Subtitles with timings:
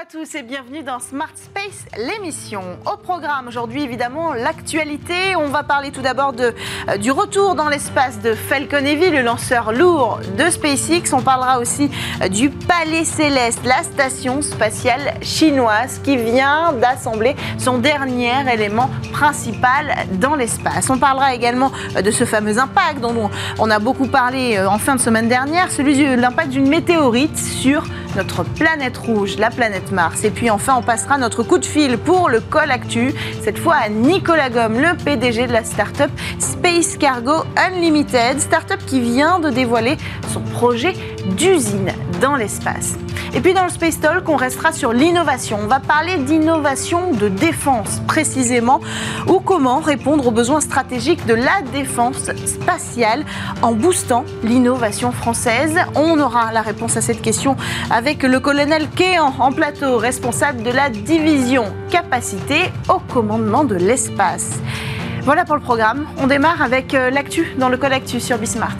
[0.00, 2.62] à tous et bienvenue dans Smart Space, l'émission.
[2.90, 5.36] Au programme aujourd'hui, évidemment, l'actualité.
[5.36, 6.54] On va parler tout d'abord de,
[6.88, 11.12] euh, du retour dans l'espace de Falcon Heavy, le lanceur lourd de SpaceX.
[11.12, 11.90] On parlera aussi
[12.22, 19.94] euh, du Palais Céleste, la station spatiale chinoise qui vient d'assembler son dernier élément principal
[20.12, 20.88] dans l'espace.
[20.88, 23.28] On parlera également euh, de ce fameux impact dont
[23.58, 27.84] on a beaucoup parlé en fin de semaine dernière, celui de l'impact d'une météorite sur
[28.16, 30.24] notre planète rouge, la planète Mars.
[30.24, 33.76] Et puis enfin, on passera notre coup de fil pour le col actu, cette fois
[33.76, 39.50] à Nicolas Gomme, le PDG de la start-up Space Cargo Unlimited, start-up qui vient de
[39.50, 39.96] dévoiler
[40.32, 40.94] son projet
[41.36, 42.96] d'usine dans l'espace.
[43.32, 45.58] Et puis dans le Space Talk, on restera sur l'innovation.
[45.62, 48.80] On va parler d'innovation de défense précisément,
[49.28, 53.24] ou comment répondre aux besoins stratégiques de la défense spatiale
[53.62, 55.78] en boostant l'innovation française.
[55.94, 57.56] On aura la réponse à cette question
[57.90, 64.58] avec le colonel Kéan en plateau, responsable de la division capacité au commandement de l'espace.
[65.22, 66.06] Voilà pour le programme.
[66.18, 68.76] On démarre avec euh, l'actu dans le code actu sur Bismart.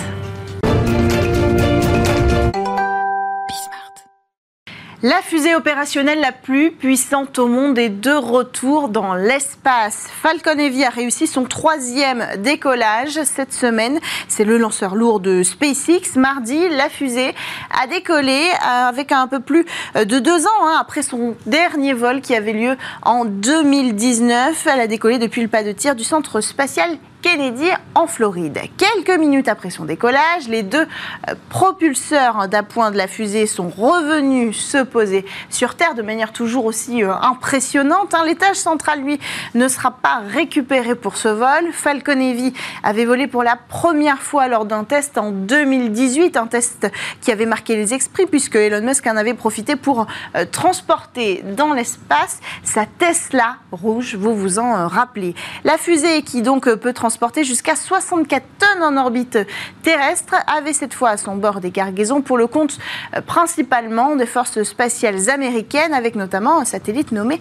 [5.03, 10.09] La fusée opérationnelle la plus puissante au monde est de retour dans l'espace.
[10.20, 13.98] Falcon Heavy a réussi son troisième décollage cette semaine.
[14.28, 16.17] C'est le lanceur lourd de SpaceX.
[16.17, 17.34] Mardi, la fusée
[17.71, 22.34] a décollé avec un peu plus de deux ans hein, après son dernier vol qui
[22.34, 24.67] avait lieu en 2019.
[24.67, 28.61] Elle a décollé depuis le pas de tir du centre spatial Kennedy en Floride.
[28.77, 30.87] Quelques minutes après son décollage, les deux
[31.29, 36.65] euh, propulseurs d'appoint de la fusée sont revenus se poser sur Terre de manière toujours
[36.65, 38.15] aussi euh, impressionnante.
[38.15, 38.25] Hein.
[38.25, 39.21] L'étage central, lui,
[39.55, 41.73] ne sera pas récupéré pour ce vol.
[41.73, 46.91] Falcon Heavy avait volé pour la première fois lors d'un test en 2018, un test
[47.21, 51.75] qui avait marqué les esprits puisque Elon Musk en avait profité pour euh, transporter dans
[51.75, 55.34] l'espace sa Tesla rouge, vous vous en rappelez.
[55.65, 59.37] La fusée qui donc peut transporter transporter jusqu'à 64 tonnes en orbite
[59.82, 62.78] terrestre, avait cette fois à son bord des cargaisons pour le compte
[63.16, 67.41] euh, principalement des forces spatiales américaines, avec notamment un satellite nommé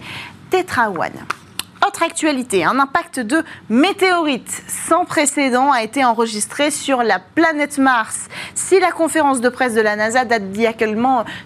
[0.50, 1.39] Tetra One.
[1.86, 8.28] Autre actualité, un impact de météorite sans précédent a été enregistré sur la planète Mars.
[8.54, 10.74] Si la conférence de presse de la NASA date d'il y a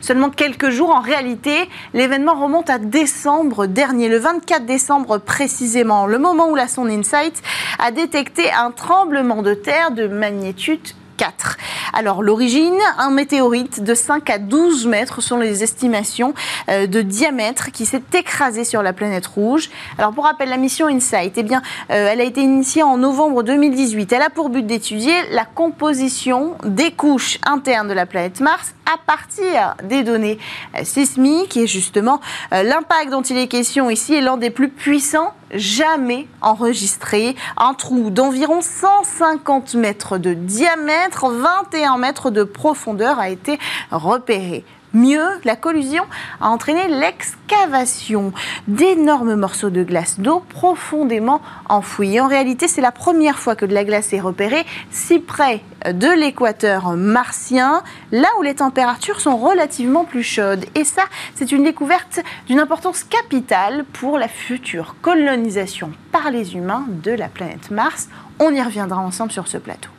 [0.01, 6.19] seulement quelques jours, en réalité, l'événement remonte à décembre dernier, le 24 décembre précisément, le
[6.19, 7.41] moment où la sonde InSight
[7.79, 11.57] a détecté un tremblement de terre de magnitude 4.
[11.93, 16.35] Alors l'origine, un météorite de 5 à 12 mètres sont les estimations
[16.69, 19.71] euh, de diamètre qui s'est écrasé sur la planète rouge.
[19.99, 23.43] Alors pour rappel, la mission InSight, eh bien, euh, elle a été initiée en novembre
[23.43, 24.13] 2018.
[24.13, 28.99] Elle a pour but d'étudier la composition des couches internes de la planète Mars à
[29.07, 30.39] partir des données
[30.77, 32.21] euh, sismiques et justement
[32.51, 37.37] l'impact dont il est question ici est l'un des plus puissants jamais enregistré.
[37.57, 43.59] Un trou d'environ 150 mètres de diamètre, 21 mètres de profondeur a été
[43.91, 44.65] repéré.
[44.95, 46.05] Mieux, la collusion
[46.41, 48.33] a entraîné l'excavation
[48.69, 52.21] d'énormes morceaux de glace d'eau profondément enfouis.
[52.21, 56.09] En réalité, c'est la première fois que de la glace est repérée si près de
[56.09, 57.83] l'équateur martien,
[58.13, 60.65] là où les températures sont relativement plus chaudes.
[60.77, 61.03] Et ça,
[61.35, 67.29] c'est une découverte d'une importance capitale pour la future colonisation par les humains de la
[67.29, 68.09] planète Mars.
[68.39, 69.91] On y reviendra ensemble sur ce plateau.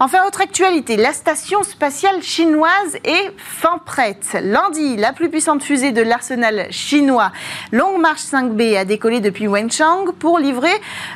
[0.00, 4.36] Enfin, autre actualité, la station spatiale chinoise est fin prête.
[4.42, 7.30] Lundi, la plus puissante fusée de l'arsenal chinois,
[7.70, 10.72] Long March 5B, a décollé depuis Wenchang pour livrer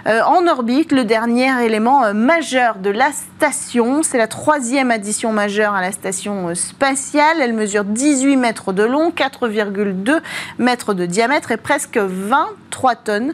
[0.06, 4.04] euh, en orbite le dernier élément euh, majeur de la station.
[4.04, 7.38] C'est la troisième addition majeure à la station euh, spatiale.
[7.40, 10.20] Elle mesure 18 mètres de long, 4,2
[10.58, 13.32] mètres de diamètre et presque 23 tonnes.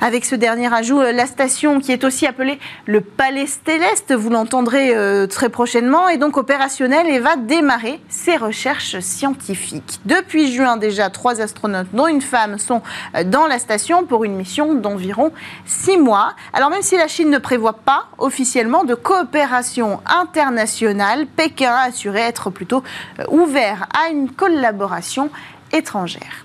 [0.00, 4.71] Avec ce dernier ajout, la station qui est aussi appelée le Palais Céleste, vous l'entendrez
[4.74, 10.00] euh, très prochainement, est donc opérationnelle et va démarrer ses recherches scientifiques.
[10.04, 12.82] Depuis juin déjà, trois astronautes, dont une femme, sont
[13.14, 15.32] euh, dans la station pour une mission d'environ
[15.66, 16.34] six mois.
[16.52, 22.20] Alors même si la Chine ne prévoit pas officiellement de coopération internationale, Pékin a assuré
[22.20, 22.82] être plutôt
[23.28, 25.30] ouvert à une collaboration
[25.72, 26.44] étrangère.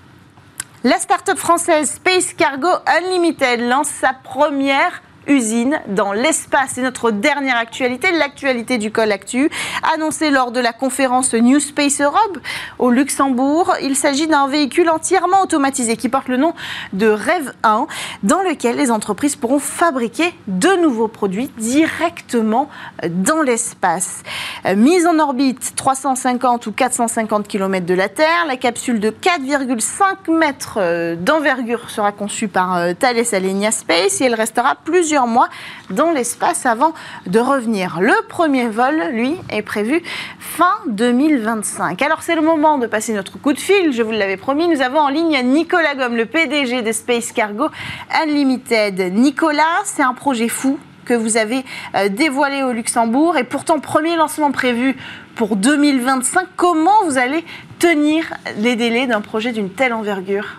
[0.84, 6.72] La start-up française Space Cargo Unlimited lance sa première usine dans l'espace.
[6.74, 9.50] C'est notre dernière actualité, l'actualité du Col Actu,
[9.94, 12.38] annoncée lors de la conférence New Space Europe
[12.78, 13.74] au Luxembourg.
[13.82, 16.54] Il s'agit d'un véhicule entièrement automatisé qui porte le nom
[16.92, 17.86] de Rêve 1,
[18.22, 22.68] dans lequel les entreprises pourront fabriquer de nouveaux produits directement
[23.08, 24.22] dans l'espace.
[24.76, 31.14] Mise en orbite 350 ou 450 km de la Terre, la capsule de 4,5 mètres
[31.16, 35.48] d'envergure sera conçue par euh, Thales Alenia Space et elle restera plusieurs mois
[35.90, 36.92] dans l'espace avant
[37.26, 38.00] de revenir.
[38.00, 40.02] Le premier vol, lui, est prévu
[40.38, 42.00] fin 2025.
[42.02, 44.68] Alors c'est le moment de passer notre coup de fil, je vous l'avais promis.
[44.68, 47.68] Nous avons en ligne Nicolas Gomme, le PDG de Space Cargo
[48.22, 49.12] Unlimited.
[49.14, 54.14] Nicolas, c'est un projet fou que vous avez euh, dévoilé au Luxembourg et pourtant premier
[54.16, 54.96] lancement prévu
[55.34, 56.46] pour 2025.
[56.56, 57.44] Comment vous allez
[57.78, 58.24] tenir
[58.58, 60.58] les délais d'un projet d'une telle envergure?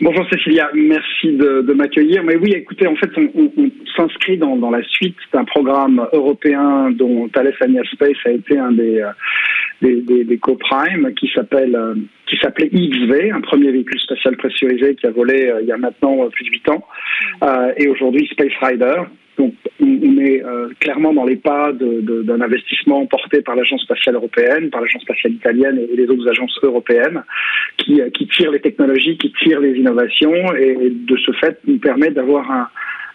[0.00, 2.22] Bonjour Cécilia, merci de, m'accueillir.
[2.22, 3.50] Mais oui, écoutez, en fait, on,
[3.96, 9.00] s'inscrit dans, la suite d'un programme européen dont Thales Alenia Space a été un des,
[9.00, 9.10] euh,
[9.82, 11.94] des, des, co-prime qui s'appelle euh,
[12.28, 15.76] qui s'appelait XV, un premier véhicule spatial pressurisé qui a volé euh, il y a
[15.76, 16.84] maintenant plus de 8 ans,
[17.76, 19.02] et aujourd'hui Space Rider,
[19.38, 24.70] donc, on est euh, clairement dans les pas d'un investissement porté par l'Agence spatiale européenne,
[24.70, 27.22] par l'Agence spatiale italienne et les autres agences européennes,
[27.76, 31.78] qui, euh, qui tirent les technologies, qui tirent les innovations, et de ce fait nous
[31.78, 32.68] permet d'avoir un,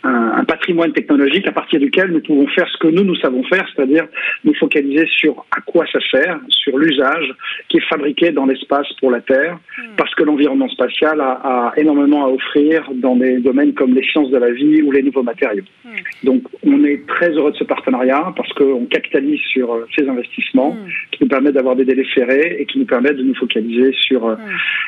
[0.04, 3.66] un, patrimoine technologique à partir duquel nous pouvons faire ce que nous, nous savons faire,
[3.74, 4.06] c'est-à-dire
[4.44, 7.34] nous focaliser sur à quoi ça sert, sur l'usage
[7.70, 9.96] qui est fabriqué dans l'espace pour la Terre, hmm.
[9.98, 14.38] parce que l'environnement spatial a, énormément à offrir dans des domaines comme les sciences de
[14.38, 15.64] la vie ou les nouveaux matériaux.
[15.86, 15.90] Hmm.
[16.24, 20.72] Donc on est très heureux de ce partenariat parce qu'on capitalise sur euh, ces investissements
[20.72, 20.88] hmm.
[21.12, 24.28] qui nous permettent d'avoir des délais ferrés et qui nous permettent de nous focaliser sur
[24.28, 24.36] euh,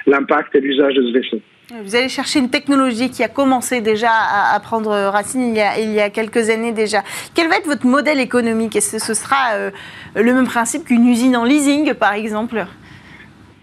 [0.06, 1.42] l'impact et l'usage de ce vaisseau.
[1.72, 6.10] Vous allez chercher une technologie qui a commencé déjà à, prendre racine il y, a,
[6.12, 7.00] quelques années déjà.
[7.36, 8.76] Quel va être votre modèle économique?
[8.76, 9.72] Est-ce que ce sera euh,
[10.16, 12.66] le même principe qu'une usine en leasing, par exemple?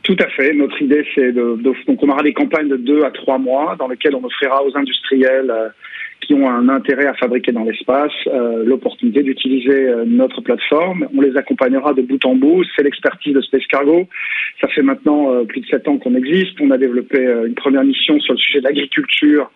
[0.02, 0.52] Tout à fait.
[0.52, 3.86] Notre idée, c'est de, donc on aura des campagnes de deux à trois mois dans
[3.86, 5.68] lesquelles on offrira aux industriels euh,
[6.26, 11.06] qui ont un intérêt à fabriquer dans l'espace euh, l'opportunité d'utiliser euh, notre plateforme.
[11.16, 12.64] On les accompagnera de bout en bout.
[12.76, 14.08] C'est l'expertise de Space Cargo.
[14.60, 16.60] Ça fait maintenant euh, plus de sept ans qu'on existe.
[16.60, 19.50] On a développé une première mission sur le sujet de l'agriculture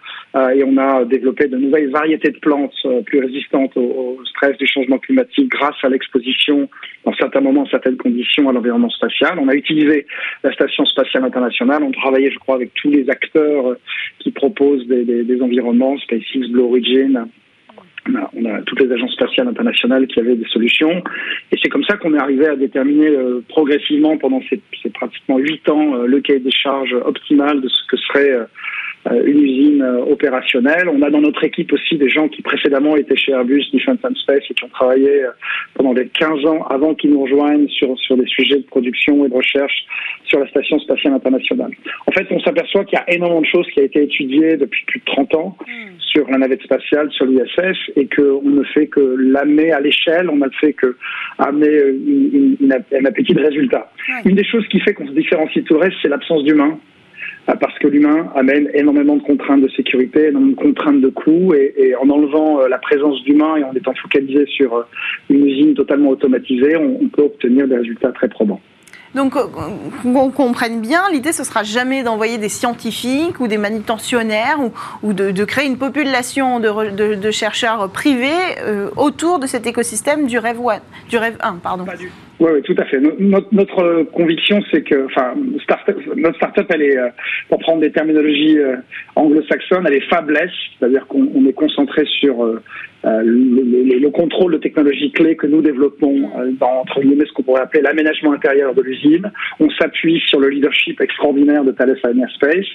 [0.54, 2.74] et on a développé de nouvelles variétés de plantes
[3.06, 6.68] plus résistantes au, stress du changement climatique grâce à l'exposition,
[7.04, 9.38] dans certains moments, certaines conditions, à l'environnement spatial.
[9.38, 10.06] On a utilisé
[10.44, 11.82] la Station spatiale internationale.
[11.82, 13.76] On travaillait, je crois, avec tous les acteurs
[14.18, 17.28] qui proposent des, environnements, SpaceX, Blue Origin.
[18.08, 21.02] On a, toutes les agences spatiales internationales qui avaient des solutions.
[21.50, 24.60] Et c'est comme ça qu'on est arrivé à déterminer euh, progressivement pendant ces,
[24.90, 28.44] pratiquement huit ans euh, le cahier des charges optimal de ce que serait euh,
[29.14, 30.88] une usine euh, opérationnelle.
[30.88, 34.14] On a dans notre équipe aussi des gens qui précédemment étaient chez Airbus, Defense and
[34.16, 35.30] Space et qui ont travaillé euh,
[35.74, 39.28] pendant les 15 ans avant qu'ils nous rejoignent sur, sur des sujets de production et
[39.28, 39.86] de recherche
[40.24, 41.70] sur la Station spatiale internationale.
[42.06, 44.84] En fait, on s'aperçoit qu'il y a énormément de choses qui ont été étudiées depuis
[44.86, 46.00] plus de 30 ans hmm.
[46.00, 50.36] sur la navette spatiale, sur l'ISS, et qu'on ne fait que l'amener à l'échelle, on
[50.36, 50.96] ne fait que
[51.38, 51.78] amener
[52.92, 53.90] un appétit de résultats.
[54.24, 56.78] Une des choses qui fait qu'on se différencie de tout le reste, c'est l'absence d'humain.
[57.48, 61.54] Ah, parce que l'humain amène énormément de contraintes de sécurité, énormément de contraintes de coûts,
[61.54, 64.82] et, en enlevant euh, la présence d'humain et en étant focalisé sur euh,
[65.30, 68.60] une usine totalement automatisée, on, peut obtenir des résultats très probants.
[69.16, 69.46] Donc, euh,
[70.02, 74.58] qu'on comprenne bien, l'idée, ce sera jamais d'envoyer des scientifiques ou des manutentionnaires
[75.02, 78.28] ou, de, créer une population de, chercheurs privés
[78.96, 81.08] autour de cet écosystème du rêve, 1.
[81.08, 81.84] Du rêve 1 pardon.
[82.38, 83.00] Oui, oui, tout à fait.
[83.00, 85.34] Notre, notre conviction, c'est que, enfin,
[86.16, 87.08] notre start-up, elle est, euh,
[87.48, 88.76] pour prendre des terminologies euh,
[89.14, 92.44] anglo-saxonnes, elle est fabless, c'est-à-dire qu'on est concentré sur
[93.06, 97.42] euh, le, le, contrôle de technologies clés que nous développons dans, entre guillemets, ce qu'on
[97.42, 99.30] pourrait appeler l'aménagement intérieur de l'usine.
[99.60, 102.66] On s'appuie sur le leadership extraordinaire de Thales Alenia Space.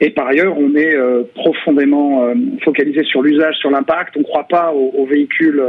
[0.00, 0.94] Et par ailleurs, on est
[1.34, 2.28] profondément
[2.62, 4.16] focalisé sur l'usage, sur l'impact.
[4.16, 5.62] On ne croit pas aux, aux véhicules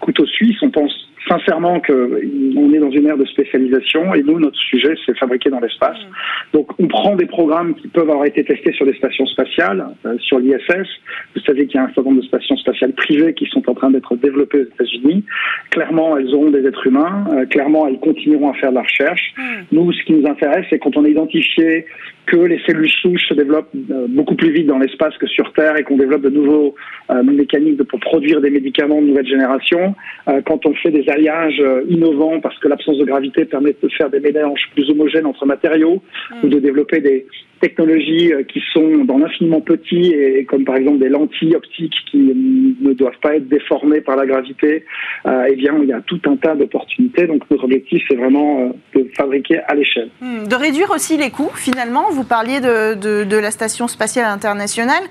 [0.00, 0.56] couteau suisse.
[0.62, 5.16] On pense sincèrement qu'on est dans une ère de spécialisation et nous, notre sujet, c'est
[5.16, 5.96] fabriquer dans l'espace.
[5.96, 6.56] Mm.
[6.56, 10.18] Donc, on prend des programmes qui peuvent avoir été testés sur des stations spatiales, euh,
[10.18, 10.88] sur l'ISS.
[11.34, 13.74] Vous savez qu'il y a un certain nombre de stations spatiales privées qui sont en
[13.74, 15.24] train d'être développées aux États-Unis.
[15.70, 17.24] Clairement, elles auront des êtres humains.
[17.32, 19.32] Euh, clairement, elles continueront à faire de la recherche.
[19.36, 19.42] Mm.
[19.72, 21.86] Nous, ce qui nous intéresse, c'est quand on a identifié
[22.30, 25.76] que les cellules souches se développent euh, beaucoup plus vite dans l'espace que sur Terre
[25.76, 26.76] et qu'on développe de nouveaux
[27.10, 29.96] euh, mécaniques pour produire des médicaments de nouvelle génération,
[30.28, 34.10] euh, quand on fait des alliages innovants parce que l'absence de gravité permet de faire
[34.10, 36.02] des mélanges plus homogènes entre matériaux
[36.44, 37.26] ou de développer des,
[37.60, 42.18] technologies euh, qui sont dans l'infiniment petits et comme par exemple des lentilles optiques qui
[42.18, 44.84] ne doivent pas être déformées par la gravité,
[45.26, 47.26] euh, eh bien il y a tout un tas d'opportunités.
[47.26, 50.08] Donc notre objectif c'est vraiment euh, de fabriquer à l'échelle.
[50.20, 52.10] Hmm, de réduire aussi les coûts finalement.
[52.10, 55.02] Vous parliez de, la station spatiale internationale,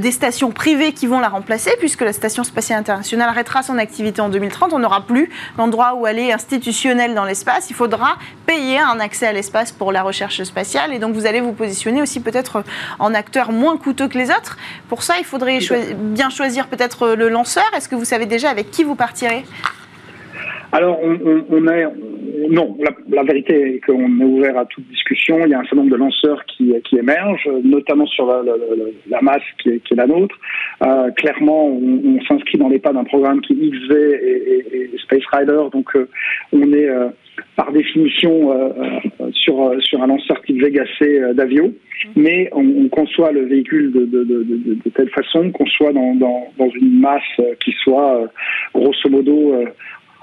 [0.00, 4.20] des stations privées qui vont la remplacer puisque la station spatiale internationale arrêtera son activité
[4.20, 4.72] en 2030.
[4.72, 7.70] On n'aura plus d'endroit où aller institutionnel dans l'espace.
[7.70, 11.40] Il faudra payer un accès à l'espace pour la recherche spatiale et donc vous allez
[11.40, 12.64] vous positionner aussi peut-être
[12.98, 14.56] en acteur moins coûteux que les autres.
[14.88, 15.58] Pour ça, il faudrait
[15.96, 17.64] bien choisir peut-être le lanceur.
[17.76, 19.44] Est-ce que vous savez déjà avec qui vous partirez?
[20.72, 21.86] Alors, on, est
[22.50, 22.76] non.
[23.08, 25.38] La, vérité est qu'on est ouvert à toute discussion.
[25.44, 29.70] Il y a un certain nombre de lanceurs qui, émergent, notamment sur la, masse qui
[29.70, 30.34] est, la nôtre.
[30.84, 35.60] Euh, clairement, on, s'inscrit dans les pas d'un programme qui est XV et, Space Rider,
[35.72, 36.08] donc euh,
[36.52, 37.08] on est euh,
[37.56, 38.52] par définition
[39.32, 41.72] sur, sur un lanceur type Vega C d'Avio,
[42.16, 47.22] mais on, conçoit le véhicule de, telle façon qu'on soit dans, dans, une masse
[47.60, 48.30] qui soit
[48.74, 49.54] grosso modo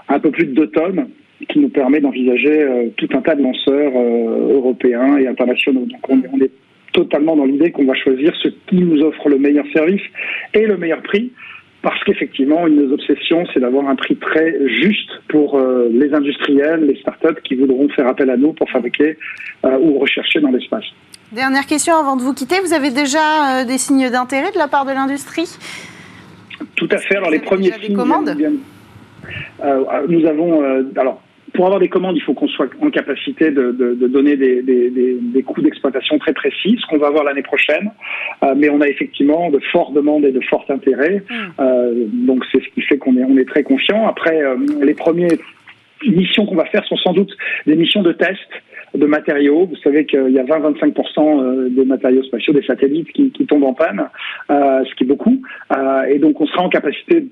[0.09, 1.07] un peu plus de 2 tonnes
[1.47, 5.85] qui nous permet d'envisager euh, tout un tas de lanceurs euh, européens et internationaux.
[5.85, 6.51] Donc on, est
[6.93, 10.01] totalement dans l'idée qu'on va choisir ce qui nous offre le meilleur service
[10.53, 11.31] et le meilleur prix
[11.81, 16.13] parce qu'effectivement, une de nos obsessions, c'est d'avoir un prix très juste pour euh, les
[16.13, 19.17] industriels, les startups qui voudront faire appel à nous pour fabriquer
[19.63, 20.85] ou rechercher dans l'espace.
[21.31, 22.59] Dernière question avant de vous quitter.
[22.61, 25.47] Vous avez déjà des signes d'intérêt de la part de l'industrie?
[26.75, 27.17] Tout à fait.
[27.17, 28.35] Alors les premiers signes commandes?
[29.63, 31.21] euh, nous avons euh, alors
[31.53, 33.71] pour avoir des commandes, il faut qu'on soit en capacité de,
[34.07, 37.91] donner des, coûts d'exploitation très précis, ce qu'on va avoir l'année prochaine.
[38.43, 41.23] Euh, mais on a effectivement de fortes demandes et de forts intérêts.
[41.29, 42.25] Mm.
[42.25, 44.07] donc c'est ce qui fait qu'on est, on est très confiant.
[44.07, 44.41] Après,
[44.81, 45.37] les premières
[46.05, 47.35] missions qu'on va faire sont sans doute
[47.67, 48.39] des missions de test
[48.95, 49.65] de matériaux.
[49.65, 53.73] Vous savez qu'il y a 20-25% des matériaux spatiaux, des satellites qui, qui tombent en
[53.73, 54.07] panne,
[54.49, 55.41] ce qui est beaucoup.
[56.09, 57.25] et donc on sera en capacité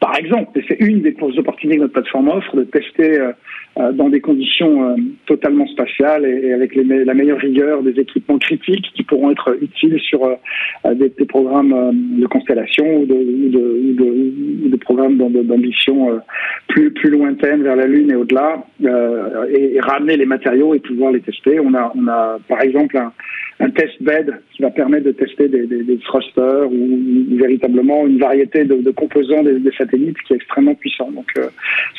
[0.00, 3.32] par exemple, et c'est une des opportunités que notre plateforme offre, de tester euh,
[3.78, 8.92] euh, dans des conditions euh, totalement spatiales et, avec la meilleure rigueur des équipements critiques
[8.94, 10.20] qui pourront être utiles sur
[10.84, 16.20] des, programmes de constellation ou de, de, programmes d'ambition
[16.68, 18.64] plus, plus lointaines vers la Lune et au-delà,
[19.50, 21.58] et, ramener les matériaux et pouvoir les tester.
[21.58, 23.12] On a, on a par exemple un,
[23.58, 28.90] un test bed qui va permettre de tester des, thrusters ou, véritablement une variété de,
[28.90, 31.10] composants des, satellites qui est extrêmement puissant.
[31.10, 31.48] Donc euh,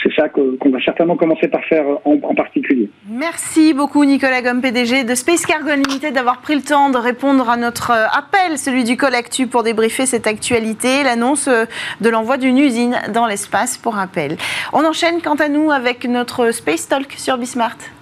[0.03, 2.89] c'est ça qu'on va certainement commencer par faire en, particulier.
[3.09, 7.49] Merci beaucoup Nicolas Gomme, PDG de Space Cargo Unlimited, d'avoir pris le temps de répondre
[7.49, 11.65] à notre euh, appel, celui du Colactu, pour débriefer cette actualité, l'annonce euh,
[12.01, 14.37] de l'envoi d'une usine dans l'espace pour rappel.
[14.73, 17.96] On enchaîne quant à nous avec notre Space Talk sur Bismart.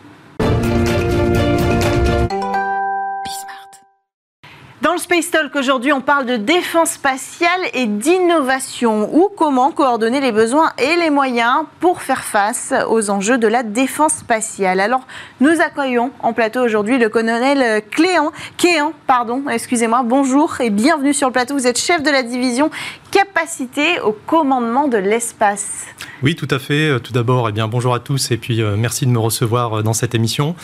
[5.57, 11.09] Aujourd'hui, on parle de défense spatiale et d'innovation ou comment coordonner les besoins et les
[11.09, 14.81] moyens pour faire face aux enjeux de la défense spatiale?
[14.81, 15.07] Alors,
[15.39, 20.03] nous accueillons en plateau aujourd'hui le colonel Cléan, Kéan, pardon, excusez-moi.
[20.03, 21.53] Bonjour et bienvenue sur le plateau.
[21.53, 22.69] Vous êtes chef de la division
[23.09, 25.85] capacité au commandement de l'espace.
[26.21, 26.89] Oui, tout à fait.
[26.89, 29.79] Euh, tout d'abord, eh bien, bonjour à tous et puis euh, merci de me recevoir
[29.79, 30.55] euh, dans cette émission.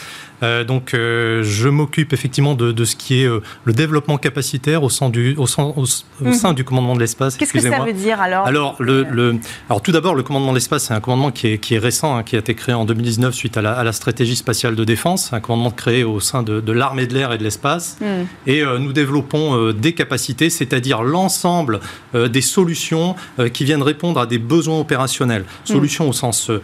[0.41, 3.27] Donc, je m'occupe effectivement de, ce qui est
[3.65, 5.86] le développement capacitaire au sein du, au sein, au,
[6.21, 6.33] mhm.
[6.33, 7.38] sein du commandement de l'espace.
[7.38, 10.57] Qu'est-ce que ça veut dire alors alors, le, le, alors, tout d'abord, le commandement de
[10.57, 12.86] l'espace, c'est un commandement qui est, qui est récent, hein, qui a été créé en
[12.86, 16.43] 2019 suite à la, à la, stratégie spatiale de défense, un commandement créé au sein
[16.43, 17.98] de, de l'armée de l'air et de l'espace.
[18.01, 18.27] Mhm.
[18.48, 21.79] Et nous développons des capacités, c'est-à-dire l'ensemble
[22.13, 25.45] des solutions euh, qui viennent répondre à des besoins opérationnels.
[25.63, 26.62] Solutions au sens euh,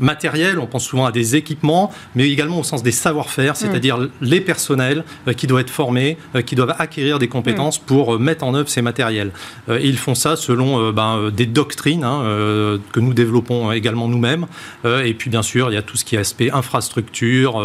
[0.00, 4.10] matériel, on pense souvent à des équipements, mais également au sens des savoir-faire, c'est-à-dire mm.
[4.22, 7.84] les personnels euh, qui doivent être formés, euh, qui doivent acquérir des compétences mm.
[7.84, 9.32] pour euh, mettre en œuvre ces matériels.
[9.68, 14.46] et ils font ça selon ben, des doctrines hein, que nous développons également nous-mêmes.
[14.84, 17.62] et puis bien sûr, il y a tout ce qui est aspect infrastructure,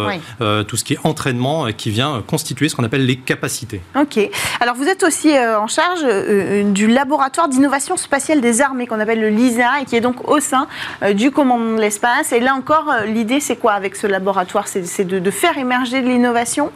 [0.66, 3.80] tout ce qui est entraînement qui vient constituer ce qu'on appelle les capacités.
[3.98, 4.18] Ok.
[4.60, 6.04] Alors vous êtes aussi en charge
[6.72, 10.40] du laboratoire d'innovation spatiale des armées qu'on appelle le LISA et qui est donc au
[10.40, 10.66] sein
[11.14, 14.68] du commandement de l'espace et là encore, euh, l'idée, c'est quoi avec ce laboratoire?
[14.68, 16.70] C'est de, faire émerger de l'innovation?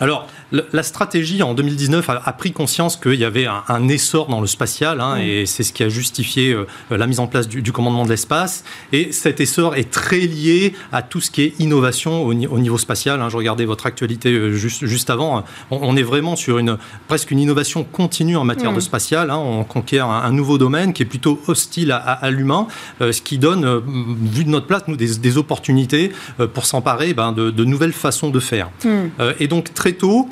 [0.00, 4.46] Alors, la stratégie en 2019 a, pris conscience qu'il y avait un, essor dans le
[4.46, 8.04] spatial, hein, et c'est ce qui a justifié euh, la mise en place du, commandement
[8.04, 8.64] de l'espace.
[8.92, 13.20] Et cet essor est très lié à tout ce qui est innovation au, niveau spatial.
[13.20, 13.28] Hein.
[13.28, 15.44] Je regardais votre actualité euh, juste, juste avant.
[15.70, 19.30] On, est vraiment sur une, presque une innovation continue en matière de spatial.
[19.30, 19.38] Hein.
[19.38, 22.66] On conquiert un, nouveau domaine qui est plutôt hostile à, l'humain,
[23.00, 23.82] euh, ce qui donne,
[24.32, 26.12] vu de notre place, nous, des, opportunités
[26.54, 28.70] pour s'emparer ben, de, nouvelles façons de faire.
[28.84, 29.08] Hmm.
[29.40, 30.28] et donc, très tôt,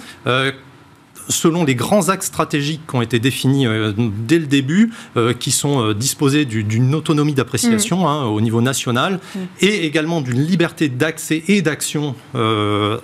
[1.28, 5.50] selon les grands axes stratégiques qui ont été définis euh, dès le début, euh, qui
[5.50, 8.06] sont disposés d'une autonomie d'appréciation mm.
[8.06, 9.38] hein, au niveau national mm.
[9.61, 12.14] et également d'une liberté d'accès et d'action,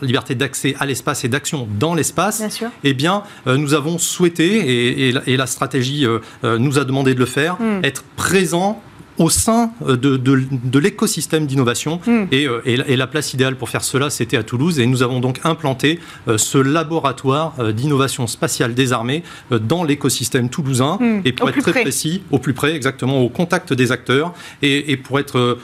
[0.02, 2.42] liberté d'accès à l'espace et d'action dans l'espace,
[2.84, 6.06] eh bien, nous avons souhaité, et, la, stratégie
[6.42, 7.84] nous a demandé de le faire, mm.
[7.84, 8.82] être présent
[9.20, 12.00] au sein euh, de, de, l'écosystème d'innovation.
[12.06, 12.24] Hmm.
[12.32, 14.80] Euh, et, la place idéale pour faire cela, c'était à Toulouse.
[14.80, 20.96] Et nous avons donc implanté euh, ce laboratoire d'innovation spatiale des armées dans l'écosystème toulousain.
[20.98, 21.20] Hmm.
[21.24, 24.32] Et pour être très précis, au plus près, exactement, au contact des acteurs.
[24.62, 25.58] Et, pour être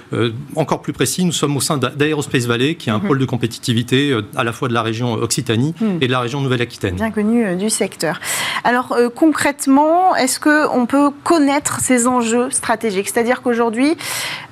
[0.55, 3.07] encore plus précis, nous sommes au sein d'Aerospace Valley, qui est un hmm.
[3.07, 6.97] pôle de compétitivité à la fois de la région Occitanie et de la région Nouvelle-Aquitaine.
[6.97, 8.21] Bien connu du secteur.
[8.65, 13.09] Alors concrètement, est-ce qu'on peut connaître ces enjeux stratégiques?
[13.09, 13.97] C'est-à-dire Aujourd'hui,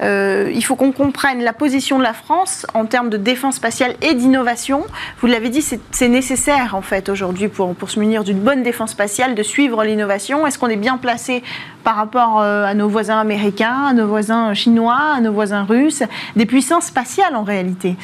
[0.03, 3.97] euh, il faut qu'on comprenne la position de la France en termes de défense spatiale
[4.03, 4.85] et d'innovation.
[5.21, 8.93] Vous l'avez dit, c'est nécessaire en fait aujourd'hui pour, pour se munir d'une bonne défense
[8.93, 10.47] spatiale, de suivre l'innovation.
[10.47, 11.43] Est-ce qu'on est bien placé
[11.83, 16.03] par rapport euh, à nos voisins américains, à nos voisins chinois, à nos voisins russes,
[16.37, 17.97] des puissances spatiales en réalité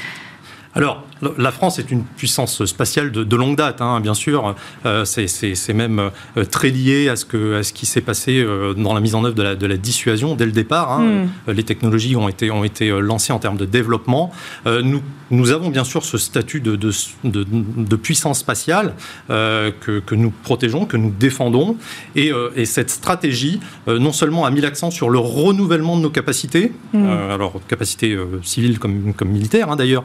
[0.76, 1.02] alors,
[1.38, 4.54] la France est une puissance spatiale de, longue date, hein, bien sûr.
[4.86, 8.74] Euh, c'est même euh, très lié à ce, que, à ce qui s'est passé euh,
[8.74, 10.92] dans la mise en œuvre de la, de la dissuasion dès le départ.
[10.92, 11.26] Hein.
[11.46, 11.52] Hmm.
[11.52, 14.32] Les technologies ont été, ont été lancées en termes de développement.
[14.66, 16.92] nous, nous avons bien sûr ce statut de, de,
[17.24, 18.94] de puissance spatiale
[19.28, 21.76] que, que, nous protégeons, que nous défendons.
[22.16, 26.72] Et, et cette stratégie, non seulement a mis l'accent sur le renouvellement de nos capacités,
[26.92, 27.06] hmm.
[27.06, 30.02] alors capacités civiles comme, comme militaires hein, d'ailleurs,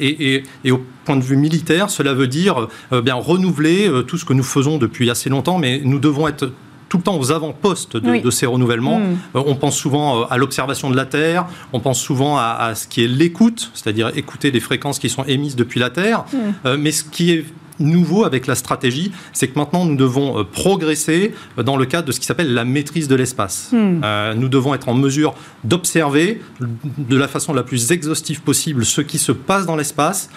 [0.00, 4.02] et, et et au point de vue militaire, cela veut dire euh, bien renouveler euh,
[4.02, 6.52] tout ce que nous faisons depuis assez longtemps, mais nous devons être
[6.88, 9.00] tout le temps aux avant-postes de, ces renouvellements.
[9.00, 9.16] Hmm.
[9.34, 13.02] Euh, on pense souvent à l'observation de la Terre, on pense souvent à, ce qui
[13.02, 16.24] est l'écoute, c'est-à-dire écouter les fréquences qui sont émises depuis la Terre.
[16.32, 16.76] Hmm.
[16.78, 17.44] mais ce qui est
[17.80, 22.06] nouveau avec la stratégie, c'est que maintenant nous devons euh, progresser euh, dans le cadre
[22.06, 23.70] de ce qui s'appelle la maîtrise de l'espace.
[23.72, 24.00] Hmm.
[24.04, 29.00] Euh, nous devons être en mesure d'observer de la façon la plus exhaustive possible ce
[29.00, 30.30] qui se passe dans l'espace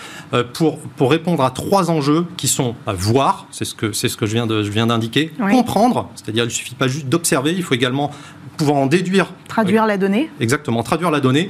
[0.53, 4.25] pour, pour répondre à trois enjeux qui sont voir, c'est ce que, c'est ce que
[4.25, 7.63] je viens, de, je viens d'indiquer, comprendre, c'est-à-dire il ne suffit pas juste d'observer, il
[7.63, 8.12] faut également
[8.58, 9.27] pouvoir en déduire.
[9.48, 10.29] Traduire la donnée.
[10.39, 11.50] Exactement, traduire la donnée,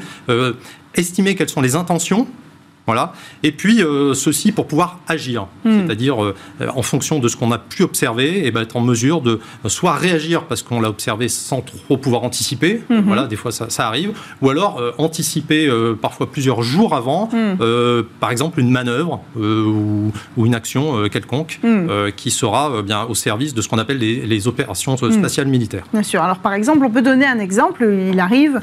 [0.96, 2.28] estimer quelles sont les intentions
[2.88, 3.12] voilà.
[3.44, 5.48] Et puis, euh, ceci pour pouvoir agir.
[5.66, 5.82] Hmm.
[5.82, 6.34] C'est-à-dire, euh,
[6.74, 9.42] en fonction de ce qu'on a pu observer, et eh ben, être en mesure de
[9.66, 12.82] soit réagir parce qu'on l'a observé sans trop pouvoir anticiper.
[12.90, 13.02] Hmm.
[13.02, 14.14] Voilà, des fois, ça, arrive.
[14.42, 15.70] Ou alors, euh, anticiper
[16.02, 18.04] parfois plusieurs jours avant, hmm.
[18.22, 20.12] par exemple, une manœuvre ou,
[20.46, 21.60] une action quelconque
[22.16, 25.84] qui sera bien au service de ce qu'on appelle les, opérations spatiales militaires.
[25.92, 26.22] Bien sûr.
[26.22, 27.86] Alors, par exemple, on peut donner un exemple.
[28.14, 28.62] Il arrive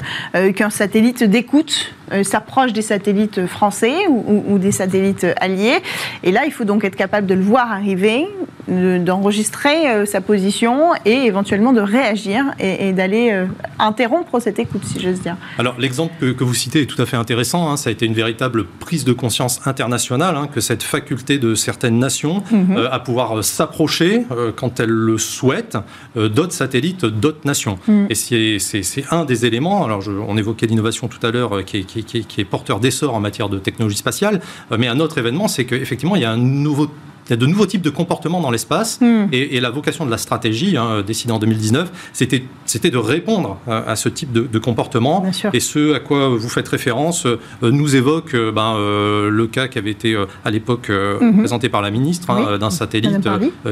[0.55, 5.79] qu'un satellite d'écoute s'approche des satellites français ou, des satellites alliés.
[6.23, 8.27] Et là, il faut donc être capable de le voir arriver,
[8.67, 13.45] d'enregistrer euh, sa position et éventuellement de réagir et, d'aller euh,
[13.79, 15.37] interrompre cette écoute, si j'ose dire.
[15.59, 17.69] Alors, l'exemple que, vous citez est tout à fait intéressant.
[17.69, 17.77] Hein.
[17.77, 21.99] Ça a été une véritable prise de conscience internationale hein, que cette faculté de certaines
[21.99, 22.77] nations mhm.
[22.77, 24.25] euh, à pouvoir s'approcher,
[24.55, 25.77] quand elles le souhaitent,
[26.15, 27.77] d'autres satellites, d'autres nations.
[27.87, 28.07] Mhm.
[28.09, 28.15] Et
[28.59, 29.83] c'est un des éléments.
[29.85, 33.59] Alors, on évoquait l'innovation tout à l'heure qui, qui, est porteur d'essor en matière de
[33.59, 34.41] technologie spatiale.
[34.77, 36.89] Mais un autre événement, c'est qu'effectivement, il y a un nouveau
[37.27, 39.27] il y a de nouveaux types de comportements dans l'espace hmm.
[39.31, 42.43] et, la vocation de la stratégie hein, décidée en 2019, c'était,
[42.89, 45.25] de répondre à, ce type de, comportement.
[45.53, 49.77] Et ce à quoi vous faites référence euh, nous évoque euh, ben, le cas qui
[49.77, 51.39] avait été à l'époque mhm.
[51.39, 53.27] présenté par la ministre hein, d'un satellite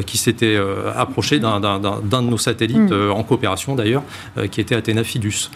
[0.05, 0.57] qui s'était
[0.95, 3.11] approché d'un, de nos satellites hmm.
[3.11, 4.03] en coopération d'ailleurs,
[4.51, 5.49] qui était Athéna Fidus.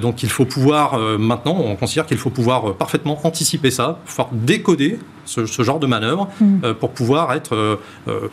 [0.00, 4.98] donc il faut pouvoir, maintenant, on considère qu'il faut pouvoir parfaitement anticiper ça, pouvoir décoder
[5.24, 6.58] ce, genre de manœuvre mm.
[6.64, 7.76] euh, pour pouvoir être euh,
[8.08, 8.28] euh,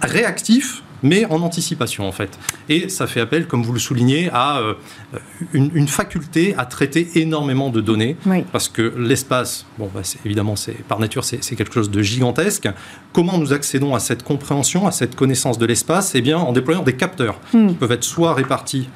[0.00, 2.38] réactif mais en anticipation en fait.
[2.68, 4.60] Et ça fait appel, comme vous le soulignez, à
[5.52, 8.16] une, faculté à traiter énormément de données,
[8.52, 12.68] parce que l'espace, bon, bah, évidemment, c'est par nature, c'est quelque chose de gigantesque.
[13.12, 16.14] Comment nous accédons à cette compréhension, à cette connaissance de l'espace?
[16.14, 17.68] Eh bien, en déployant des capteurs hmm.
[17.68, 18.88] qui peuvent être soit répartis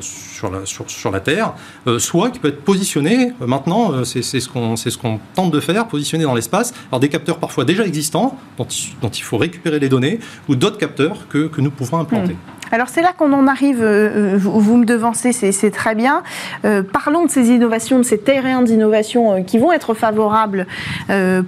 [0.00, 1.54] sur, la, sur, la Terre,
[1.98, 3.32] soit qui peuvent être positionnés.
[3.40, 6.72] maintenant, c'est ce qu'on ce qu'on tente de faire, positionner dans l'espace.
[6.90, 10.18] Alors des capteurs parfois déjà existants, dont, il faut récupérer les données,
[10.48, 12.34] ou d'autres capteurs que, nous pouvons implanter.
[12.34, 12.52] Hmm.
[12.72, 16.22] Alors c'est là qu'on en arrive, euh, euh, vous, me devancez, c'est très bien.
[16.64, 20.66] Euh, parlons de ces innovations, de ces terrains d'innovation qui vont être favorables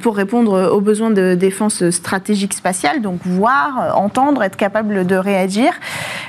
[0.02, 5.72] pour répondre aux besoins de défense stratégique spatiale, donc voir, entendre, être capable de réagir.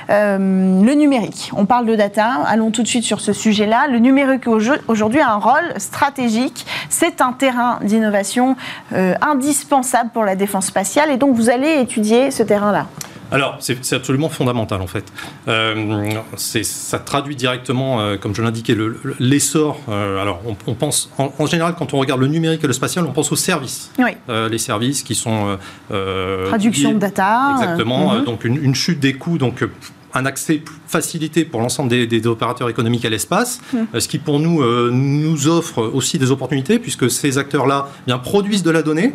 [0.08, 3.88] le numérique, on parle de data, allons tout de suite sur ce sujet-là.
[3.88, 4.46] Le numérique
[4.88, 8.56] aujourd'hui a un rôle stratégique, c'est un terrain d'innovation
[9.20, 12.86] indispensable pour la défense spatiale et donc vous allez étudier ce terrain-là.
[13.32, 15.04] Alors, c'est absolument fondamental en fait.
[15.48, 18.76] Euh, ça traduit directement, euh, comme je l'indiquais,
[19.18, 19.80] l'essor.
[19.88, 23.12] Euh, alors, on, pense, en, général, quand on regarde le numérique et le spatial, on
[23.12, 23.90] pense aux services.
[23.98, 24.12] Oui.
[24.28, 25.58] les services qui sont.
[25.88, 27.52] Traduction de data.
[27.54, 28.14] Exactement.
[28.14, 28.24] Mhm.
[28.24, 29.38] Donc, une, chute des coûts.
[29.38, 29.64] Donc,
[30.14, 33.86] un accès facilité pour l'ensemble des, opérateurs économiques à l'espace, mhm.
[33.98, 38.70] ce qui pour nous nous offre aussi des opportunités puisque ces acteurs-là bien produisent de
[38.70, 39.14] la donnée,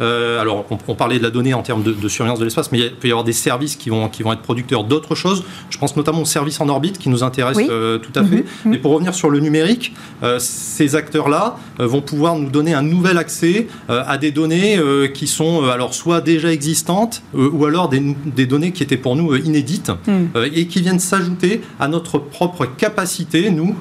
[0.00, 2.92] euh, alors, on, parlait de la donnée en termes de, surveillance de l'espace, mais il
[2.92, 5.44] peut y avoir des services qui vont, qui vont être producteurs d'autres choses.
[5.68, 8.44] Je pense notamment aux services en orbite qui nous intéressent euh, tout à fait.
[8.64, 8.80] Mais mhm.
[8.80, 13.66] pour revenir sur le numérique, euh, ces acteurs-là vont pouvoir nous donner un nouvel accès
[13.88, 14.78] à des données
[15.14, 19.90] qui sont alors soit déjà existantes ou alors des, données qui étaient pour nous inédites
[20.06, 20.30] mhm.
[20.54, 23.74] et qui viennent s'ajouter à notre propre capacité, nous,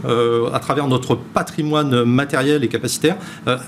[0.54, 3.18] à travers notre patrimoine matériel et capacitaire,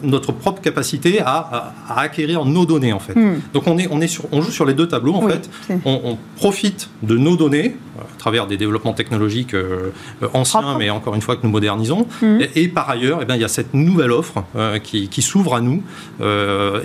[0.04, 3.16] notre propre capacité à acquérir nos données en fait.
[3.16, 3.40] Hmm.
[3.54, 5.50] Donc on, est, on, est sur, on joue sur les deux tableaux en fait.
[5.86, 9.92] On, profite de nos données euh, à travers des développements technologiques euh,
[10.24, 12.08] euh, anciens, mais encore une fois que nous modernisons.
[12.22, 12.40] Hmm.
[12.56, 14.44] Et, par ailleurs, eh bien, il y a cette nouvelle offre
[14.84, 15.84] qui, qui s'ouvre à nous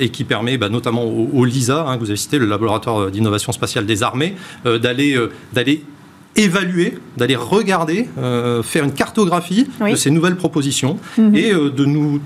[0.00, 3.52] et qui permet bah, notamment au, LISA, hein, que vous avez cité, le laboratoire d'innovation
[3.52, 5.16] spatiale des armées, d'aller
[5.52, 5.82] d'aller
[6.34, 8.08] évaluer, d'aller regarder,
[8.62, 11.34] faire une cartographie de ces nouvelles propositions hmm.
[11.34, 12.20] et de nous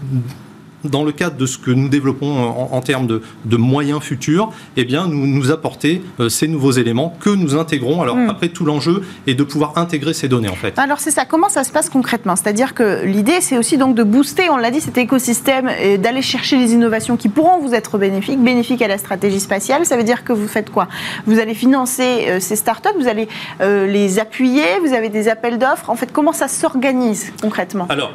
[0.85, 5.07] dans le cadre de ce que nous développons en, termes de, moyens futurs, eh bien,
[5.07, 8.03] nous, nous apporter euh, ces nouveaux éléments que nous intégrons.
[8.03, 8.31] Alors, hmm.
[8.31, 10.79] après, tout l'enjeu est de pouvoir intégrer ces données, en fait.
[10.79, 11.25] Alors, c'est ça.
[11.25, 12.37] Comment ça se passe concrètement?
[12.37, 16.23] C'est-à-dire que l'idée, c'est aussi donc de booster, on l'a dit, cet écosystème et d'aller
[16.23, 19.85] chercher les innovations qui pourront vous être bénéfiques, bénéfiques à la stratégie spatiale.
[19.85, 20.88] Ça veut dire que vous faites quoi?
[21.27, 23.29] Vous allez financer euh, ces startups, vous allez
[23.61, 25.90] euh, les appuyer, vous avez des appels d'offres.
[25.90, 27.87] En fait, comment ça s'organise concrètement?
[27.88, 28.12] Alors,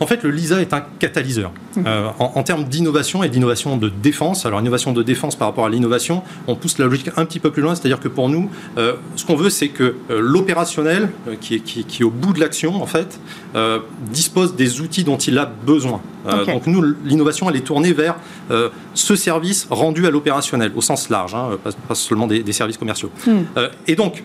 [0.00, 1.52] en fait, le LISA est un catalyseur.
[1.76, 1.82] Mmh.
[1.86, 5.70] Euh, en, termes d'innovation et d'innovation de défense, alors innovation de défense par rapport à
[5.70, 8.94] l'innovation, on pousse la logique un petit peu plus loin, c'est-à-dire que pour nous, euh,
[9.16, 12.82] ce qu'on veut, c'est que euh, l'opérationnel, qui, est, qui, est au bout de l'action,
[12.82, 13.18] en fait,
[14.10, 16.00] dispose des outils dont il a besoin.
[16.46, 18.16] Donc nous, l'innovation, elle est tournée vers
[18.94, 21.50] ce service rendu à l'opérationnel, au sens large, hein,
[21.88, 23.10] pas, seulement des, services commerciaux.
[23.26, 23.32] Mmh.
[23.86, 24.22] et donc,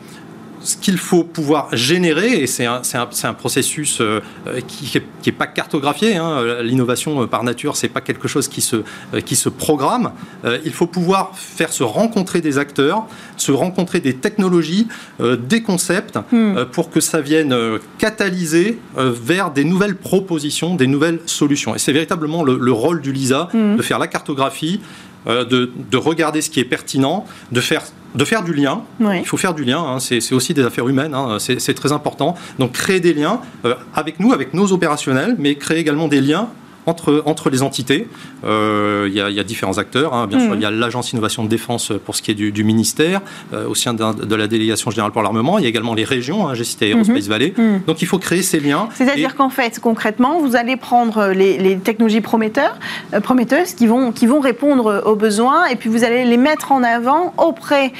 [0.61, 2.81] ce qu'il faut pouvoir générer, et c'est un,
[3.23, 4.21] un, processus euh,
[4.67, 8.77] qui n'est pas cartographié, hein, l'innovation euh, par nature, c'est pas quelque chose qui se,
[9.13, 10.11] euh, qui se programme,
[10.65, 13.05] il faut pouvoir faire se rencontrer des acteurs,
[13.37, 14.87] se rencontrer des technologies,
[15.19, 16.65] des concepts, hmm.
[16.71, 17.55] pour que ça vienne
[17.97, 21.75] catalyser vers des nouvelles propositions, des nouvelles solutions.
[21.75, 23.77] Et c'est véritablement le, rôle du LISA, hmm.
[23.77, 24.79] de faire la cartographie,
[25.25, 27.83] de, de regarder ce qui est pertinent, de faire
[28.15, 28.81] de faire du lien.
[28.99, 29.99] Il faut faire du lien, hein.
[29.99, 31.37] c'est aussi des affaires humaines, hein.
[31.39, 32.35] c'est très important.
[32.59, 36.49] Donc créer des liens euh, avec nous, avec nos opérationnels, mais créer également des liens
[36.87, 38.07] entre, entre les entités.
[38.45, 40.13] Euh, il y, a différents acteurs.
[40.13, 40.25] Hein.
[40.25, 43.21] Bien sûr, il y a l'Agence Innovation de Défense pour ce qui est du, ministère,
[43.53, 45.59] euh, au sein de la Délégation Générale pour l'Armement.
[45.59, 47.29] Il y a également les régions, hein, j'ai cité Aerospace mhm.
[47.29, 47.53] Valley.
[47.57, 47.81] Mhm.
[47.85, 48.87] Donc il faut créer ces liens.
[48.93, 52.77] C'est-à-dire qu'en fait, concrètement, vous allez prendre les, technologies prometteurs,
[53.13, 56.71] euh, prometteuses qui vont, qui vont répondre aux besoins et puis vous allez les mettre
[56.71, 57.91] en avant auprès,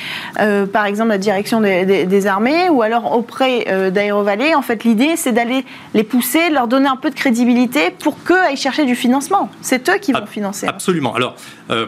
[0.71, 4.55] par exemple, de la direction des, armées ou alors auprès d'Aérovalley.
[4.55, 8.39] En fait, l'idée, c'est d'aller les pousser, leur donner un peu de crédibilité pour qu'eux
[8.39, 9.49] aillent chercher du financement.
[9.61, 10.67] C'est eux qui vont financer.
[10.67, 11.15] Absolument.
[11.15, 11.35] Alors,
[11.69, 11.87] euh,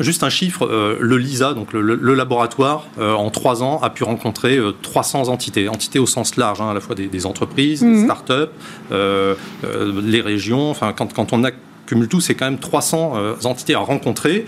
[0.00, 4.04] Juste un chiffre, euh, le LISA, donc le, laboratoire, euh, en trois ans, a pu
[4.04, 8.04] rencontrer 300 entités, entités au sens large, hein, à la fois des, entreprises, des mhm.
[8.04, 8.52] start-up,
[8.92, 10.70] les régions.
[10.70, 14.46] Enfin, quand, quand on accumule tout, c'est quand même 300 entités à rencontrer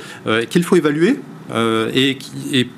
[0.51, 1.19] qu'il faut évaluer
[1.53, 2.19] et,
[2.53, 2.69] et,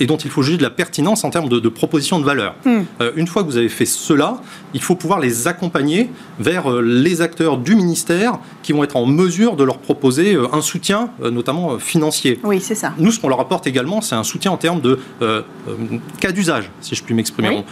[0.00, 2.54] et, dont il faut juger de la pertinence en termes de, de proposition de valeur.
[2.64, 2.82] Hmm.
[3.16, 4.40] une fois que vous avez fait cela,
[4.74, 9.56] il faut pouvoir les accompagner vers les acteurs du ministère qui vont être en mesure
[9.56, 12.38] de leur proposer un soutien, notamment financier.
[12.44, 12.92] Oui, c'est ça.
[12.98, 14.98] Nous, ce qu'on leur apporte également, c'est un soutien en termes de
[16.20, 17.64] cas d'usage, si je puis m'exprimer.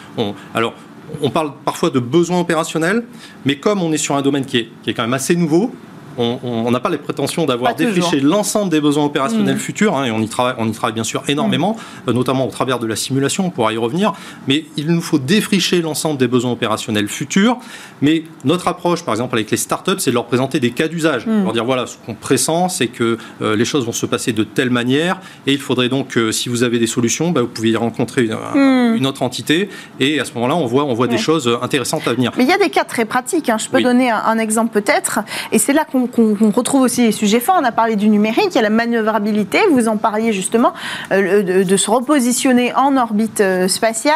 [0.54, 0.74] alors,
[1.22, 3.04] on parle parfois de besoins opérationnels,
[3.44, 5.74] mais comme on est sur un domaine qui est, qui est quand même assez nouveau,
[6.18, 9.58] on n'a pas les prétentions d'avoir défriché l'ensemble des besoins opérationnels mm.
[9.58, 12.10] futurs, hein, et on y, travaille, on y travaille bien sûr énormément, mm.
[12.10, 14.12] euh, notamment au travers de la simulation, on pourra y revenir,
[14.46, 17.58] mais il nous faut défricher l'ensemble des besoins opérationnels futurs.
[18.02, 21.26] Mais notre approche, par exemple, avec les startups, c'est de leur présenter des cas d'usage,
[21.26, 21.44] mm.
[21.44, 24.44] leur dire voilà, ce qu'on pressent, c'est que euh, les choses vont se passer de
[24.44, 27.70] telle manière, et il faudrait donc, que si vous avez des solutions, bah, vous pouvez
[27.70, 29.68] y rencontrer une, autre entité,
[30.00, 32.32] et à ce moment-là, on voit, on voit des choses intéressantes à venir.
[32.36, 33.58] Mais il y a des cas très pratiques, hein.
[33.58, 35.20] je peux donner un, un exemple peut-être,
[35.52, 37.56] et c'est là qu'on qu'on retrouve aussi les sujets forts.
[37.60, 39.58] On a parlé du numérique, il y a la manœuvrabilité.
[39.70, 40.72] Vous en parliez justement
[41.12, 44.14] euh, de, se repositionner en orbite euh, spatiale.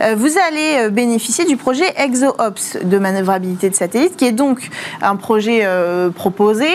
[0.00, 4.70] Euh, vous allez bénéficier du projet ExoOps de manœuvrabilité de satellite, qui est donc
[5.02, 5.66] un projet
[6.14, 6.68] proposé,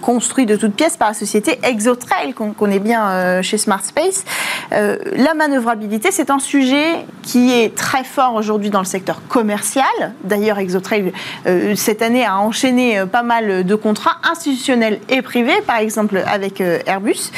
[0.00, 4.24] construit de toutes pièces par la société ExoTrail, qu'on connaît bien chez Smart Space.
[4.70, 10.14] la manœuvrabilité, c'est un sujet qui est très fort aujourd'hui dans le secteur commercial.
[10.24, 11.12] D'ailleurs, ExoTrail,
[11.76, 16.78] cette année, a enchaîné pas mal de contrats institutionnels et privés, par exemple avec euh,
[16.86, 17.30] Airbus.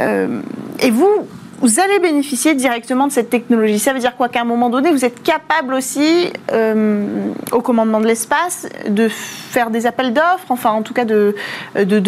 [0.00, 0.40] Euh,
[0.80, 1.26] et vous,
[1.60, 3.78] vous allez bénéficier directement de cette technologie.
[3.78, 8.00] Ça veut dire quoi Qu'à un moment donné, vous êtes capable aussi, euh, au commandement
[8.00, 11.34] de l'espace, de faire des appels d'offres, enfin en tout cas de,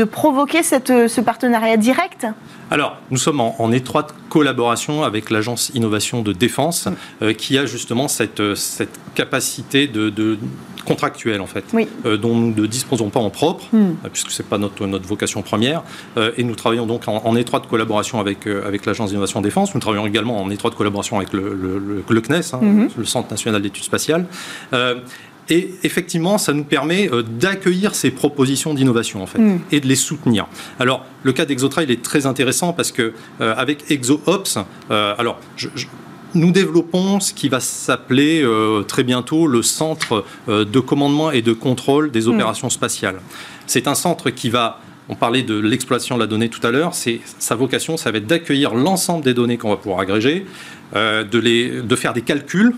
[0.05, 2.27] provoquer ce partenariat direct?
[2.73, 6.89] Alors, nous sommes en, étroite collaboration avec l'Agence Innovation de Défense,
[7.21, 7.35] mm.
[7.35, 10.39] qui a justement cette, cette capacité de, de
[10.85, 11.65] contractuelle en fait,
[12.05, 13.77] euh, dont nous ne disposons pas en propre, hmm.
[14.05, 15.83] euh, puisque ce n'est pas notre, notre vocation première.
[16.17, 19.75] Euh, et nous travaillons donc en, étroite collaboration avec, avec l'Agence d'innovation défense.
[19.75, 22.89] Nous travaillons également en étroite collaboration avec le, le, CNES, hein, hmm.
[22.97, 24.27] le Centre national d'études spatiales.
[25.49, 29.59] Et effectivement, ça nous permet d'accueillir ces propositions d'innovation en fait hmm.
[29.73, 30.47] et de les soutenir.
[30.79, 35.69] Alors, le cas d'ExoTrail est très intéressant parce que avec ExoOps, alors je,
[36.35, 41.43] nous développons ce qui va s'appeler euh, très bientôt le centre euh, de commandement et
[41.43, 42.35] de contrôle des hmm.
[42.35, 43.21] opérations spatiales.
[43.67, 46.95] C'est un centre qui va on parlait de l'exploitation de la donnée tout à l'heure.
[46.95, 50.47] C'est sa vocation, ça va être d'accueillir l'ensemble des données qu'on va pouvoir agréger,
[50.95, 52.75] euh, de, les, de faire des calculs.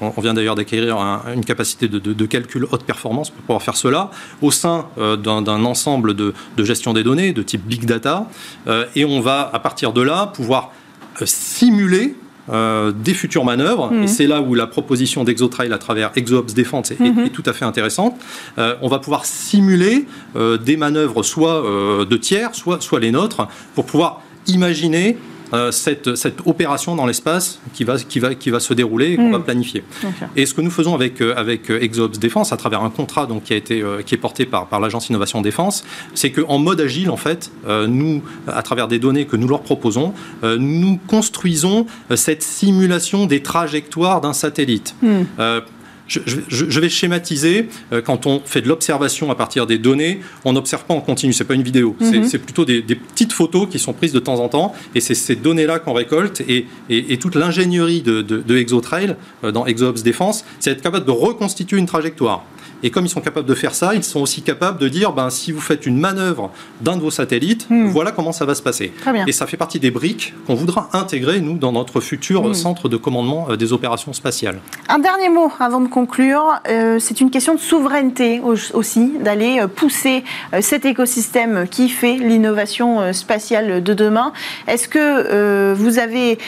[0.00, 0.96] On, vient d'ailleurs d'acquérir
[1.34, 6.34] une capacité de, calcul haute performance pour pouvoir faire cela au sein d'un ensemble de,
[6.56, 8.26] de, gestion des données de type big data.
[8.94, 10.72] et on va à partir de là pouvoir
[11.24, 12.16] simuler
[12.50, 14.08] euh, des futures manœuvres, et mhm.
[14.08, 17.28] c'est là où la proposition d'ExoTrail à travers ExoOps Défense est, mhm.
[17.30, 18.16] tout à fait intéressante.
[18.58, 23.46] Euh, on va pouvoir simuler euh, des manœuvres soit de tiers, soit, soit les nôtres,
[23.76, 25.31] pour pouvoir imaginer euh,
[25.70, 29.30] cette, cette, opération dans l'espace qui va, qui, va, qui va se dérouler et qu'on
[29.30, 29.44] va hmm.
[29.44, 29.84] planifier.
[30.36, 33.26] Et ce que nous faisons avec, euh, avec euh, ExoOps Défense, à travers un contrat
[33.26, 35.84] donc, qui, a été, qui est porté par, par l'Agence Innovation Défense,
[36.14, 37.50] c'est qu'en mode agile, en fait,
[37.88, 44.20] nous, à travers des données que nous leur proposons, nous construisons cette simulation des trajectoires
[44.20, 44.94] d'un satellite.
[45.02, 45.24] Hmm
[46.20, 47.68] je, vais schématiser.
[47.92, 51.32] Euh, quand on fait de l'observation à partir des données, on n'observe pas en continu.
[51.32, 51.96] C'est pas une vidéo.
[52.00, 52.40] C'est mhm.
[52.40, 54.74] plutôt des, petites photos qui sont prises de temps en temps.
[54.94, 56.42] Et c'est ces données-là qu'on récolte.
[56.48, 56.66] Et,
[57.18, 61.86] toute l'ingénierie de, de, ExoTrail euh, dans ExoOps Défense, c'est être capable de reconstituer une
[61.86, 62.44] trajectoire.
[62.82, 65.30] Et comme ils sont capables de faire ça, ils sont aussi capables de dire ben,
[65.30, 67.86] si vous faites une manœuvre d'un de vos satellites, hmm.
[67.86, 68.92] voilà comment ça va se passer.
[69.26, 72.54] Et ça fait partie des briques qu'on voudra intégrer, nous, dans notre futur hmm.
[72.54, 74.60] centre de commandement euh, des opérations spatiales.
[74.88, 76.60] Un dernier mot avant de conclure.
[76.68, 80.24] Euh, c'est une question de souveraineté aussi, d'aller euh, pousser
[80.60, 84.32] cet écosystème qui fait l'innovation spatiale de demain.
[84.66, 86.38] Est-ce que vous avez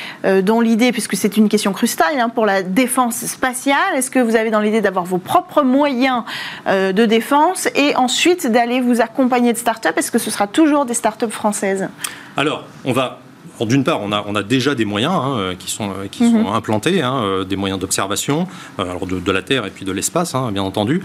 [0.42, 4.36] dans l'idée, puisque c'est une question cruciale hein, pour la défense spatiale, est-ce que vous
[4.36, 6.23] avez dans l'idée d'avoir vos propres moyens
[6.66, 10.86] euh, de défense et ensuite d'aller vous accompagner de start-up Est-ce que ce sera toujours
[10.86, 11.88] des start-up françaises?
[12.36, 13.20] Alors, on va
[13.60, 16.24] d'une part, on a, on a, déjà des moyens hein, euh, qui, sont, euh, sont
[16.24, 16.46] mhm.
[16.46, 18.46] implantés, hein, des moyens d'observation,
[18.78, 21.02] alors de, la Terre et puis de l'espace, hein, bien entendu.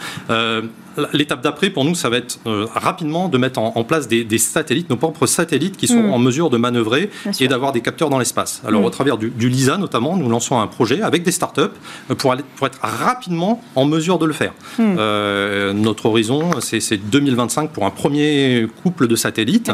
[1.14, 4.90] L'étape d'après, pour nous, ça va être euh, rapidement de mettre en, place des, satellites,
[4.90, 6.14] nos propres satellites qui sont mm.
[6.14, 7.10] en mesure de manœuvrer
[7.40, 8.62] et d'avoir des capteurs dans l'espace.
[8.66, 8.86] Alors, mm.
[8.86, 11.62] au travers du, LISA notamment, nous lançons un projet avec des startups
[12.10, 14.54] euh, pour, aller, pour être rapidement en mesure de le faire.
[14.80, 19.72] Euh, notre horizon, c'est 2025 pour un premier couple de satellites.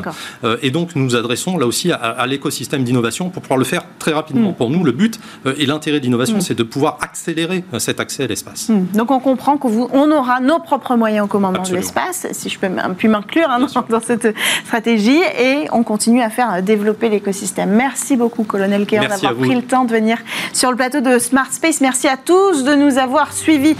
[0.61, 3.83] et donc, nous nous adressons là aussi à, l'écosystème écosystème d'innovation pour pouvoir le faire
[3.99, 4.51] très rapidement.
[4.51, 4.55] Mm.
[4.55, 5.19] Pour nous, le but
[5.57, 6.41] et l'intérêt d'innovation, mm.
[6.41, 8.69] c'est de pouvoir accélérer cet accès à l'espace.
[8.69, 8.97] Mm.
[8.97, 12.67] Donc on comprend qu'on aura nos propres moyens au commandement de l'espace, si je peux
[13.07, 17.69] m'inclure hein, dans, cette stratégie, et on continue à faire développer l'écosystème.
[17.69, 20.17] Merci beaucoup, colonel Kéan, d'avoir pris le temps de venir
[20.53, 21.81] sur le plateau de Smart Space.
[21.81, 23.75] Merci à tous de nous avoir suivis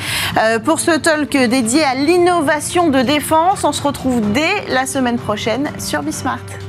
[0.64, 3.64] pour ce talk dédié à l'innovation de défense.
[3.64, 6.65] On se retrouve dès la semaine prochaine sur Bismart.